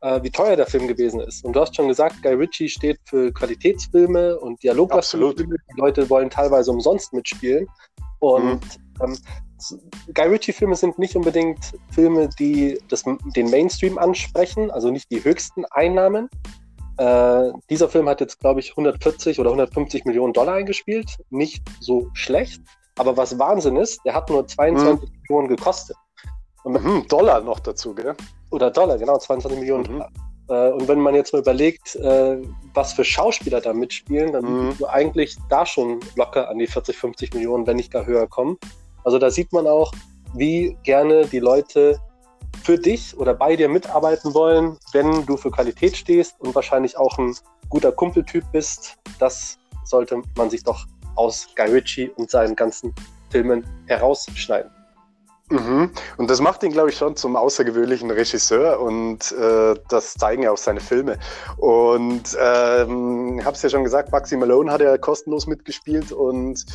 äh, 0.00 0.22
wie 0.22 0.30
teuer 0.30 0.56
der 0.56 0.66
Film 0.66 0.86
gewesen 0.88 1.20
ist. 1.20 1.44
Und 1.44 1.54
du 1.54 1.60
hast 1.60 1.74
schon 1.76 1.88
gesagt, 1.88 2.22
Guy 2.22 2.34
Ritchie 2.34 2.68
steht 2.68 2.98
für 3.04 3.32
Qualitätsfilme 3.32 4.38
und 4.38 4.62
Dialogfilme. 4.62 5.34
Die 5.34 5.80
Leute 5.80 6.08
wollen 6.08 6.30
teilweise 6.30 6.70
umsonst 6.70 7.12
mitspielen. 7.12 7.66
Und 8.20 8.60
mhm. 9.00 9.02
ähm, 9.02 9.18
Guy 10.14 10.28
Ritchie-Filme 10.28 10.76
sind 10.76 10.98
nicht 10.98 11.16
unbedingt 11.16 11.72
Filme, 11.90 12.28
die 12.38 12.78
das, 12.88 13.04
den 13.34 13.50
Mainstream 13.50 13.98
ansprechen, 13.98 14.70
also 14.70 14.90
nicht 14.90 15.10
die 15.10 15.24
höchsten 15.24 15.64
Einnahmen, 15.66 16.28
äh, 16.98 17.52
dieser 17.68 17.88
Film 17.88 18.08
hat 18.08 18.20
jetzt, 18.20 18.40
glaube 18.40 18.60
ich, 18.60 18.70
140 18.70 19.38
oder 19.38 19.50
150 19.50 20.04
Millionen 20.04 20.32
Dollar 20.32 20.54
eingespielt. 20.54 21.16
Nicht 21.30 21.62
so 21.80 22.08
schlecht. 22.14 22.60
Aber 22.98 23.16
was 23.16 23.38
Wahnsinn 23.38 23.76
ist, 23.76 24.00
der 24.04 24.14
hat 24.14 24.30
nur 24.30 24.46
22 24.46 25.08
mhm. 25.08 25.16
Millionen 25.22 25.48
gekostet. 25.48 25.96
Und, 26.64 26.82
mhm, 26.82 27.06
Dollar 27.08 27.40
noch 27.42 27.60
dazu, 27.60 27.94
gell? 27.94 28.14
Oder 28.50 28.70
Dollar, 28.70 28.98
genau, 28.98 29.18
22 29.18 29.58
Millionen 29.58 29.82
mhm. 29.82 29.86
Dollar. 29.86 30.10
Äh, 30.48 30.72
und 30.72 30.88
wenn 30.88 31.00
man 31.00 31.14
jetzt 31.14 31.32
mal 31.32 31.40
überlegt, 31.40 31.96
äh, 31.96 32.38
was 32.74 32.92
für 32.92 33.04
Schauspieler 33.04 33.60
da 33.60 33.72
mitspielen, 33.72 34.32
dann 34.32 34.44
mhm. 34.44 34.78
du 34.78 34.86
eigentlich 34.86 35.36
da 35.50 35.66
schon 35.66 36.00
locker 36.14 36.48
an 36.48 36.58
die 36.58 36.66
40, 36.66 36.96
50 36.96 37.34
Millionen, 37.34 37.66
wenn 37.66 37.76
nicht 37.76 37.92
gar 37.92 38.06
höher 38.06 38.26
kommen. 38.26 38.56
Also 39.04 39.18
da 39.18 39.30
sieht 39.30 39.52
man 39.52 39.66
auch, 39.66 39.92
wie 40.34 40.76
gerne 40.82 41.26
die 41.26 41.38
Leute 41.38 41.98
für 42.66 42.76
dich 42.76 43.16
oder 43.16 43.32
bei 43.32 43.54
dir 43.54 43.68
mitarbeiten 43.68 44.34
wollen, 44.34 44.76
wenn 44.92 45.24
du 45.24 45.36
für 45.36 45.52
Qualität 45.52 45.96
stehst 45.96 46.34
und 46.40 46.52
wahrscheinlich 46.52 46.98
auch 46.98 47.16
ein 47.16 47.32
guter 47.68 47.92
Kumpeltyp 47.92 48.42
bist. 48.50 48.96
Das 49.20 49.56
sollte 49.84 50.20
man 50.36 50.50
sich 50.50 50.64
doch 50.64 50.84
aus 51.14 51.46
Guy 51.54 51.70
Ritchie 51.70 52.10
und 52.16 52.28
seinen 52.28 52.56
ganzen 52.56 52.92
Filmen 53.30 53.64
herausschneiden. 53.86 54.72
Mhm. 55.48 55.92
Und 56.16 56.28
das 56.28 56.40
macht 56.40 56.64
ihn, 56.64 56.72
glaube 56.72 56.90
ich, 56.90 56.96
schon 56.96 57.14
zum 57.14 57.36
außergewöhnlichen 57.36 58.10
Regisseur 58.10 58.80
und 58.80 59.30
äh, 59.30 59.74
das 59.88 60.14
zeigen 60.14 60.42
ja 60.42 60.50
auch 60.50 60.56
seine 60.56 60.80
Filme. 60.80 61.20
Und 61.58 62.36
ähm, 62.40 63.38
ich 63.38 63.44
habe 63.44 63.54
es 63.54 63.62
ja 63.62 63.68
schon 63.68 63.84
gesagt, 63.84 64.10
Maxi 64.10 64.36
Malone 64.36 64.72
hat 64.72 64.80
ja 64.80 64.98
kostenlos 64.98 65.46
mitgespielt 65.46 66.10
und 66.10 66.66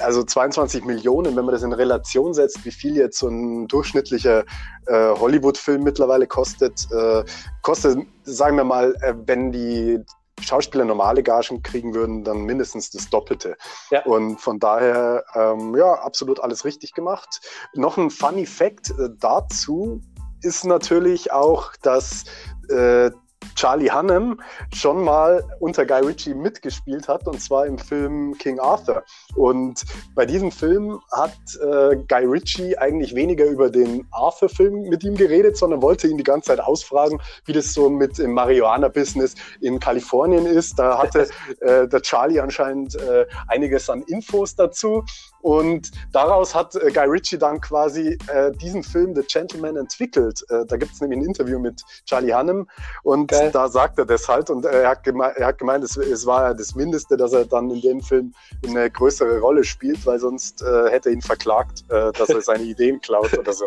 also 0.00 0.22
22 0.22 0.84
Millionen, 0.84 1.36
wenn 1.36 1.44
man 1.44 1.52
das 1.52 1.62
in 1.62 1.72
Relation 1.72 2.34
setzt, 2.34 2.64
wie 2.64 2.70
viel 2.70 2.96
jetzt 2.96 3.18
so 3.18 3.28
ein 3.28 3.68
durchschnittlicher 3.68 4.44
äh, 4.86 5.10
Hollywood-Film 5.10 5.82
mittlerweile 5.82 6.26
kostet, 6.26 6.86
äh, 6.92 7.24
kostet, 7.62 7.98
sagen 8.24 8.56
wir 8.56 8.64
mal, 8.64 8.94
äh, 9.00 9.14
wenn 9.26 9.52
die 9.52 9.98
Schauspieler 10.40 10.84
normale 10.84 11.22
Gagen 11.22 11.62
kriegen 11.62 11.94
würden, 11.94 12.24
dann 12.24 12.42
mindestens 12.42 12.90
das 12.90 13.10
Doppelte. 13.10 13.56
Ja. 13.90 14.04
Und 14.04 14.40
von 14.40 14.58
daher, 14.58 15.24
ähm, 15.34 15.76
ja, 15.76 15.94
absolut 15.94 16.40
alles 16.40 16.64
richtig 16.64 16.94
gemacht. 16.94 17.40
Noch 17.74 17.96
ein 17.96 18.10
Funny 18.10 18.46
Fact 18.46 18.90
äh, 18.90 19.08
dazu 19.18 20.00
ist 20.42 20.64
natürlich 20.64 21.32
auch, 21.32 21.72
dass 21.82 22.24
äh, 22.68 23.10
Charlie 23.58 23.90
Hunnam 23.90 24.40
schon 24.72 25.02
mal 25.02 25.42
unter 25.58 25.84
Guy 25.84 26.00
Ritchie 26.00 26.34
mitgespielt 26.34 27.08
hat, 27.08 27.26
und 27.26 27.40
zwar 27.40 27.66
im 27.66 27.76
Film 27.76 28.36
King 28.38 28.60
Arthur. 28.60 29.02
Und 29.34 29.84
bei 30.14 30.24
diesem 30.26 30.52
Film 30.52 31.00
hat 31.10 31.36
äh, 31.60 31.96
Guy 32.08 32.24
Ritchie 32.24 32.78
eigentlich 32.78 33.16
weniger 33.16 33.46
über 33.46 33.68
den 33.68 34.06
Arthur-Film 34.12 34.82
mit 34.82 35.02
ihm 35.02 35.16
geredet, 35.16 35.56
sondern 35.56 35.82
wollte 35.82 36.06
ihn 36.06 36.18
die 36.18 36.24
ganze 36.24 36.48
Zeit 36.48 36.60
ausfragen, 36.60 37.20
wie 37.46 37.52
das 37.52 37.74
so 37.74 37.90
mit 37.90 38.18
dem 38.18 38.32
Marihuana-Business 38.32 39.34
in 39.60 39.80
Kalifornien 39.80 40.46
ist. 40.46 40.78
Da 40.78 40.98
hatte 40.98 41.28
äh, 41.60 41.88
der 41.88 42.02
Charlie 42.02 42.38
anscheinend 42.38 42.94
äh, 42.94 43.26
einiges 43.48 43.90
an 43.90 44.02
Infos 44.02 44.54
dazu. 44.54 45.04
Und 45.40 45.90
daraus 46.12 46.54
hat 46.54 46.74
äh, 46.74 46.90
Guy 46.90 47.06
Ritchie 47.06 47.38
dann 47.38 47.60
quasi 47.60 48.18
äh, 48.28 48.52
diesen 48.52 48.82
Film 48.82 49.14
The 49.14 49.22
Gentleman 49.22 49.76
entwickelt. 49.76 50.44
Äh, 50.48 50.66
da 50.66 50.76
gibt 50.76 50.92
es 50.92 51.00
nämlich 51.00 51.20
ein 51.20 51.24
Interview 51.24 51.58
mit 51.58 51.82
Charlie 52.06 52.34
Hunnam 52.34 52.68
und 53.02 53.27
Geil. 53.28 53.50
da 53.52 53.68
sagt 53.68 53.98
er 53.98 54.06
das 54.06 54.28
halt. 54.28 54.50
Und 54.50 54.64
er 54.64 54.88
hat, 54.88 55.04
geme 55.04 55.32
er 55.36 55.46
hat 55.46 55.58
gemeint, 55.58 55.84
es, 55.84 55.96
es, 55.96 56.26
war 56.26 56.48
ja 56.48 56.54
das 56.54 56.74
Mindeste, 56.74 57.16
dass 57.16 57.32
er 57.32 57.44
dann 57.44 57.70
in 57.70 57.80
dem 57.80 58.00
Film 58.00 58.34
eine 58.66 58.90
größere 58.90 59.38
Rolle 59.40 59.64
spielt, 59.64 60.04
weil 60.06 60.18
sonst 60.18 60.62
äh, 60.62 60.90
hätte 60.90 61.10
er 61.10 61.12
ihn 61.14 61.22
verklagt, 61.22 61.84
äh, 61.90 62.12
dass 62.12 62.28
er 62.30 62.40
seine 62.40 62.64
Ideen 62.64 63.00
klaut 63.00 63.36
oder 63.38 63.52
so. 63.52 63.66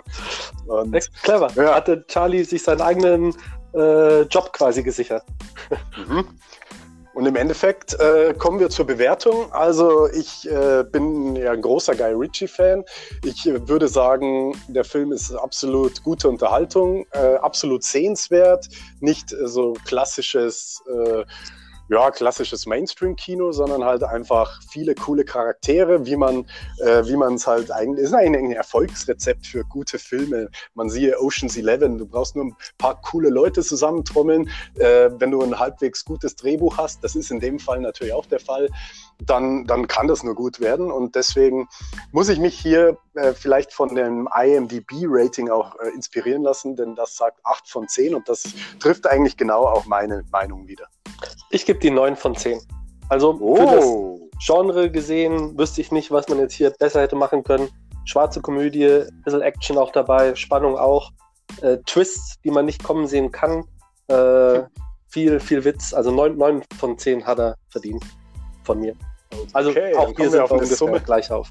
Und, 0.68 0.96
Clever. 1.24 1.50
Ja. 1.56 1.75
Hatte 1.75 2.06
Charlie 2.08 2.44
sich 2.44 2.63
seinen 2.63 2.82
eigenen 2.82 3.36
äh, 3.74 4.22
Job 4.24 4.51
quasi 4.53 4.84
gesichert. 4.84 5.24
Mhm. 5.98 6.27
Und 7.13 7.25
im 7.25 7.36
Endeffekt 7.36 8.00
äh, 8.00 8.34
kommen 8.34 8.60
wir 8.60 8.70
zur 8.70 8.88
Bewertung. 8.88 9.51
Also 9.51 10.08
ich 10.08 10.50
äh, 10.50 10.84
bin 10.84 11.36
ja 11.36 11.51
ein 11.51 11.62
großer 11.62 11.96
Guy 11.96 12.13
Ritchie-Fan. 12.13 12.86
Ich 13.25 13.46
äh, 13.46 13.68
würde 13.68 13.89
sagen, 13.89 14.56
der 14.68 14.86
Film 14.86 15.12
ist 15.12 15.34
absolut 15.34 16.03
gute 16.03 16.30
Unterhaltung, 16.30 17.06
äh, 17.12 17.36
absolut 17.36 17.84
sehenswert, 17.84 18.70
nicht 19.01 19.30
so 19.30 19.74
klassisches 19.86 20.82
äh, 20.88 21.25
ja, 21.92 22.10
klassisches 22.10 22.66
Mainstream-Kino, 22.68 23.52
sondern 23.52 23.84
halt 23.84 24.02
einfach 24.04 24.62
viele 24.72 24.96
coole 24.96 25.26
Charaktere, 25.26 26.06
wie 26.06 26.16
man 26.16 26.46
äh, 26.80 27.02
es 27.02 27.46
halt 27.46 27.70
eigentlich 27.70 28.06
ist 28.06 28.14
eigentlich 28.14 28.44
ein 28.46 28.52
Erfolgsrezept 28.54 29.46
für 29.46 29.66
gute 29.66 30.00
Filme. 30.00 30.50
Man 30.74 30.90
siehe 30.90 31.20
Ocean's 31.20 31.58
Eleven, 31.58 31.98
du 31.98 32.06
brauchst 32.06 32.38
nur 32.38 32.46
ein 32.46 32.56
paar 32.78 33.02
coole 33.02 33.30
Leute 33.30 33.62
zusammentrommeln, 33.62 34.50
äh, 34.76 35.10
wenn 35.18 35.32
du 35.32 35.42
ein 35.42 35.60
halbwegs 35.60 36.06
gutes 36.06 36.38
Drehbuch 36.38 36.78
hast. 36.78 37.04
Das 37.04 37.18
ist 37.18 37.30
in 37.30 37.42
dem 37.42 37.60
Fall 37.60 37.82
natürlich 37.82 38.14
auch 38.14 38.26
der 38.26 38.40
Fall. 38.40 38.70
Dann, 39.20 39.66
dann 39.66 39.88
kann 39.88 40.08
das 40.08 40.24
nur 40.24 40.34
gut 40.34 40.62
werden. 40.62 40.92
Und 40.92 41.16
deswegen 41.16 41.68
muss 42.14 42.30
ich 42.30 42.40
mich 42.40 42.58
hier 42.58 42.98
äh, 43.16 43.34
vielleicht 43.34 43.74
von 43.74 43.94
dem 43.96 44.30
IMDB-Rating 44.34 45.50
auch 45.50 45.76
äh, 45.82 45.90
inspirieren 45.90 46.44
lassen, 46.44 46.78
denn 46.78 46.96
das 46.96 47.18
sagt 47.18 47.42
8 47.44 47.68
von 47.68 47.90
10 47.90 48.16
und 48.16 48.30
das 48.30 48.46
trifft 48.80 49.08
eigentlich 49.08 49.36
genau 49.36 49.66
auch 49.66 49.86
meine 49.86 50.24
Meinung 50.32 50.68
wieder. 50.68 50.88
Ich 51.54 51.66
gebe 51.66 51.80
die 51.84 51.92
9 51.92 52.16
von 52.16 52.36
10. 52.36 52.60
Also 53.10 53.38
oh. 53.40 53.56
für 53.56 53.66
das 53.66 54.46
Genre 54.46 54.92
gesehen 54.92 55.58
wüsste 55.58 55.82
ich 55.82 55.92
nicht, 55.92 56.12
was 56.12 56.28
man 56.28 56.40
jetzt 56.40 56.54
hier 56.54 56.72
besser 56.72 57.02
hätte 57.02 57.16
machen 57.16 57.44
können. 57.44 57.70
Schwarze 58.06 58.42
Komödie, 58.42 59.04
bisschen 59.24 59.42
Action 59.42 59.78
auch 59.78 59.92
dabei, 59.92 60.34
Spannung 60.36 60.78
auch, 60.78 61.12
äh, 61.62 61.78
Twists, 61.86 62.40
die 62.44 62.52
man 62.52 62.66
nicht 62.66 62.84
kommen 62.84 63.06
sehen 63.08 63.32
kann. 63.32 63.66
Äh, 64.08 64.64
viel, 65.10 65.40
viel 65.40 65.64
Witz. 65.64 65.94
Also 65.94 66.12
9, 66.12 66.38
9 66.38 66.64
von 66.80 66.98
10 66.98 67.26
hat 67.26 67.40
er 67.40 67.58
verdient 67.70 68.04
von 68.64 68.80
mir. 68.80 68.96
Also 69.54 69.70
okay, 69.70 69.94
auch 69.96 70.14
hier 70.16 70.30
sind 70.30 70.40
wir 70.40 70.52
ungefähr 70.52 70.78
Summe. 70.78 71.00
gleich 71.00 71.32
auf. 71.32 71.50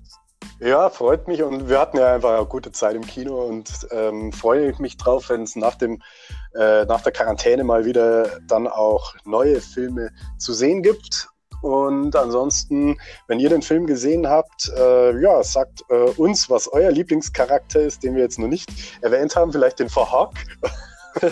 Ja, 0.60 0.90
freut 0.90 1.26
mich 1.26 1.42
und 1.42 1.70
wir 1.70 1.78
hatten 1.78 1.96
ja 1.96 2.14
einfach 2.14 2.36
eine 2.36 2.46
gute 2.46 2.70
Zeit 2.70 2.94
im 2.94 3.06
Kino 3.06 3.44
und 3.44 3.86
ähm, 3.92 4.30
freue 4.30 4.74
mich 4.78 4.98
drauf, 4.98 5.30
wenn 5.30 5.42
es 5.42 5.56
nach 5.56 5.76
äh, 5.80 6.84
nach 6.84 7.00
der 7.00 7.12
Quarantäne 7.12 7.64
mal 7.64 7.86
wieder 7.86 8.40
dann 8.46 8.66
auch 8.68 9.14
neue 9.24 9.60
Filme 9.60 10.10
zu 10.38 10.52
sehen 10.52 10.82
gibt. 10.82 11.28
Und 11.62 12.16
ansonsten, 12.16 12.98
wenn 13.26 13.40
ihr 13.40 13.48
den 13.48 13.62
Film 13.62 13.86
gesehen 13.86 14.28
habt, 14.28 14.70
äh, 14.76 15.18
ja, 15.20 15.42
sagt 15.42 15.82
äh, 15.88 16.10
uns, 16.16 16.48
was 16.48 16.68
euer 16.68 16.90
Lieblingscharakter 16.90 17.80
ist, 17.80 18.02
den 18.02 18.14
wir 18.14 18.22
jetzt 18.22 18.38
noch 18.38 18.48
nicht 18.48 18.70
erwähnt 19.02 19.36
haben, 19.36 19.52
vielleicht 19.52 19.78
den 19.78 19.88
Verhock. 19.88 20.32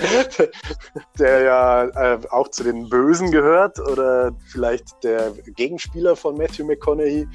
der 1.18 1.40
ja 1.42 1.84
äh, 1.84 2.18
auch 2.30 2.48
zu 2.48 2.64
den 2.64 2.88
Bösen 2.88 3.30
gehört 3.30 3.78
oder 3.78 4.32
vielleicht 4.50 5.04
der 5.04 5.32
Gegenspieler 5.54 6.16
von 6.16 6.36
Matthew 6.36 6.64
McConaughey. 6.64 7.28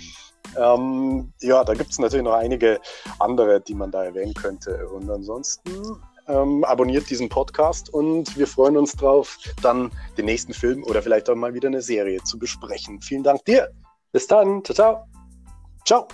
Ähm, 0.58 1.32
ja, 1.42 1.64
da 1.64 1.74
gibt 1.74 1.92
es 1.92 2.00
natürlich 2.00 2.26
noch 2.26 2.34
einige 2.34 2.80
andere, 3.20 3.62
die 3.62 3.74
man 3.74 3.92
da 3.92 4.04
erwähnen 4.04 4.34
könnte. 4.34 4.88
Und 4.90 5.10
ansonsten 5.10 5.98
ähm, 6.28 6.64
abonniert 6.64 7.10
diesen 7.10 7.30
Podcast 7.30 7.94
und 7.94 8.38
wir 8.38 8.48
freuen 8.48 8.78
uns 8.78 8.94
drauf, 8.96 9.38
dann 9.62 9.92
den 10.18 10.26
nächsten 10.26 10.54
Film 10.54 10.84
oder 10.84 11.02
vielleicht 11.02 11.30
auch 11.30 11.36
mal 11.36 11.54
wieder 11.54 11.68
eine 11.68 11.82
Serie 11.82 12.24
zu 12.24 12.38
besprechen. 12.38 13.02
Vielen 13.02 13.24
Dank 13.24 13.44
dir. 13.46 13.70
Bis 14.12 14.28
dann. 14.28 14.64
Ciao, 14.64 14.76
ciao. 14.76 15.08
Ciao. 15.86 16.08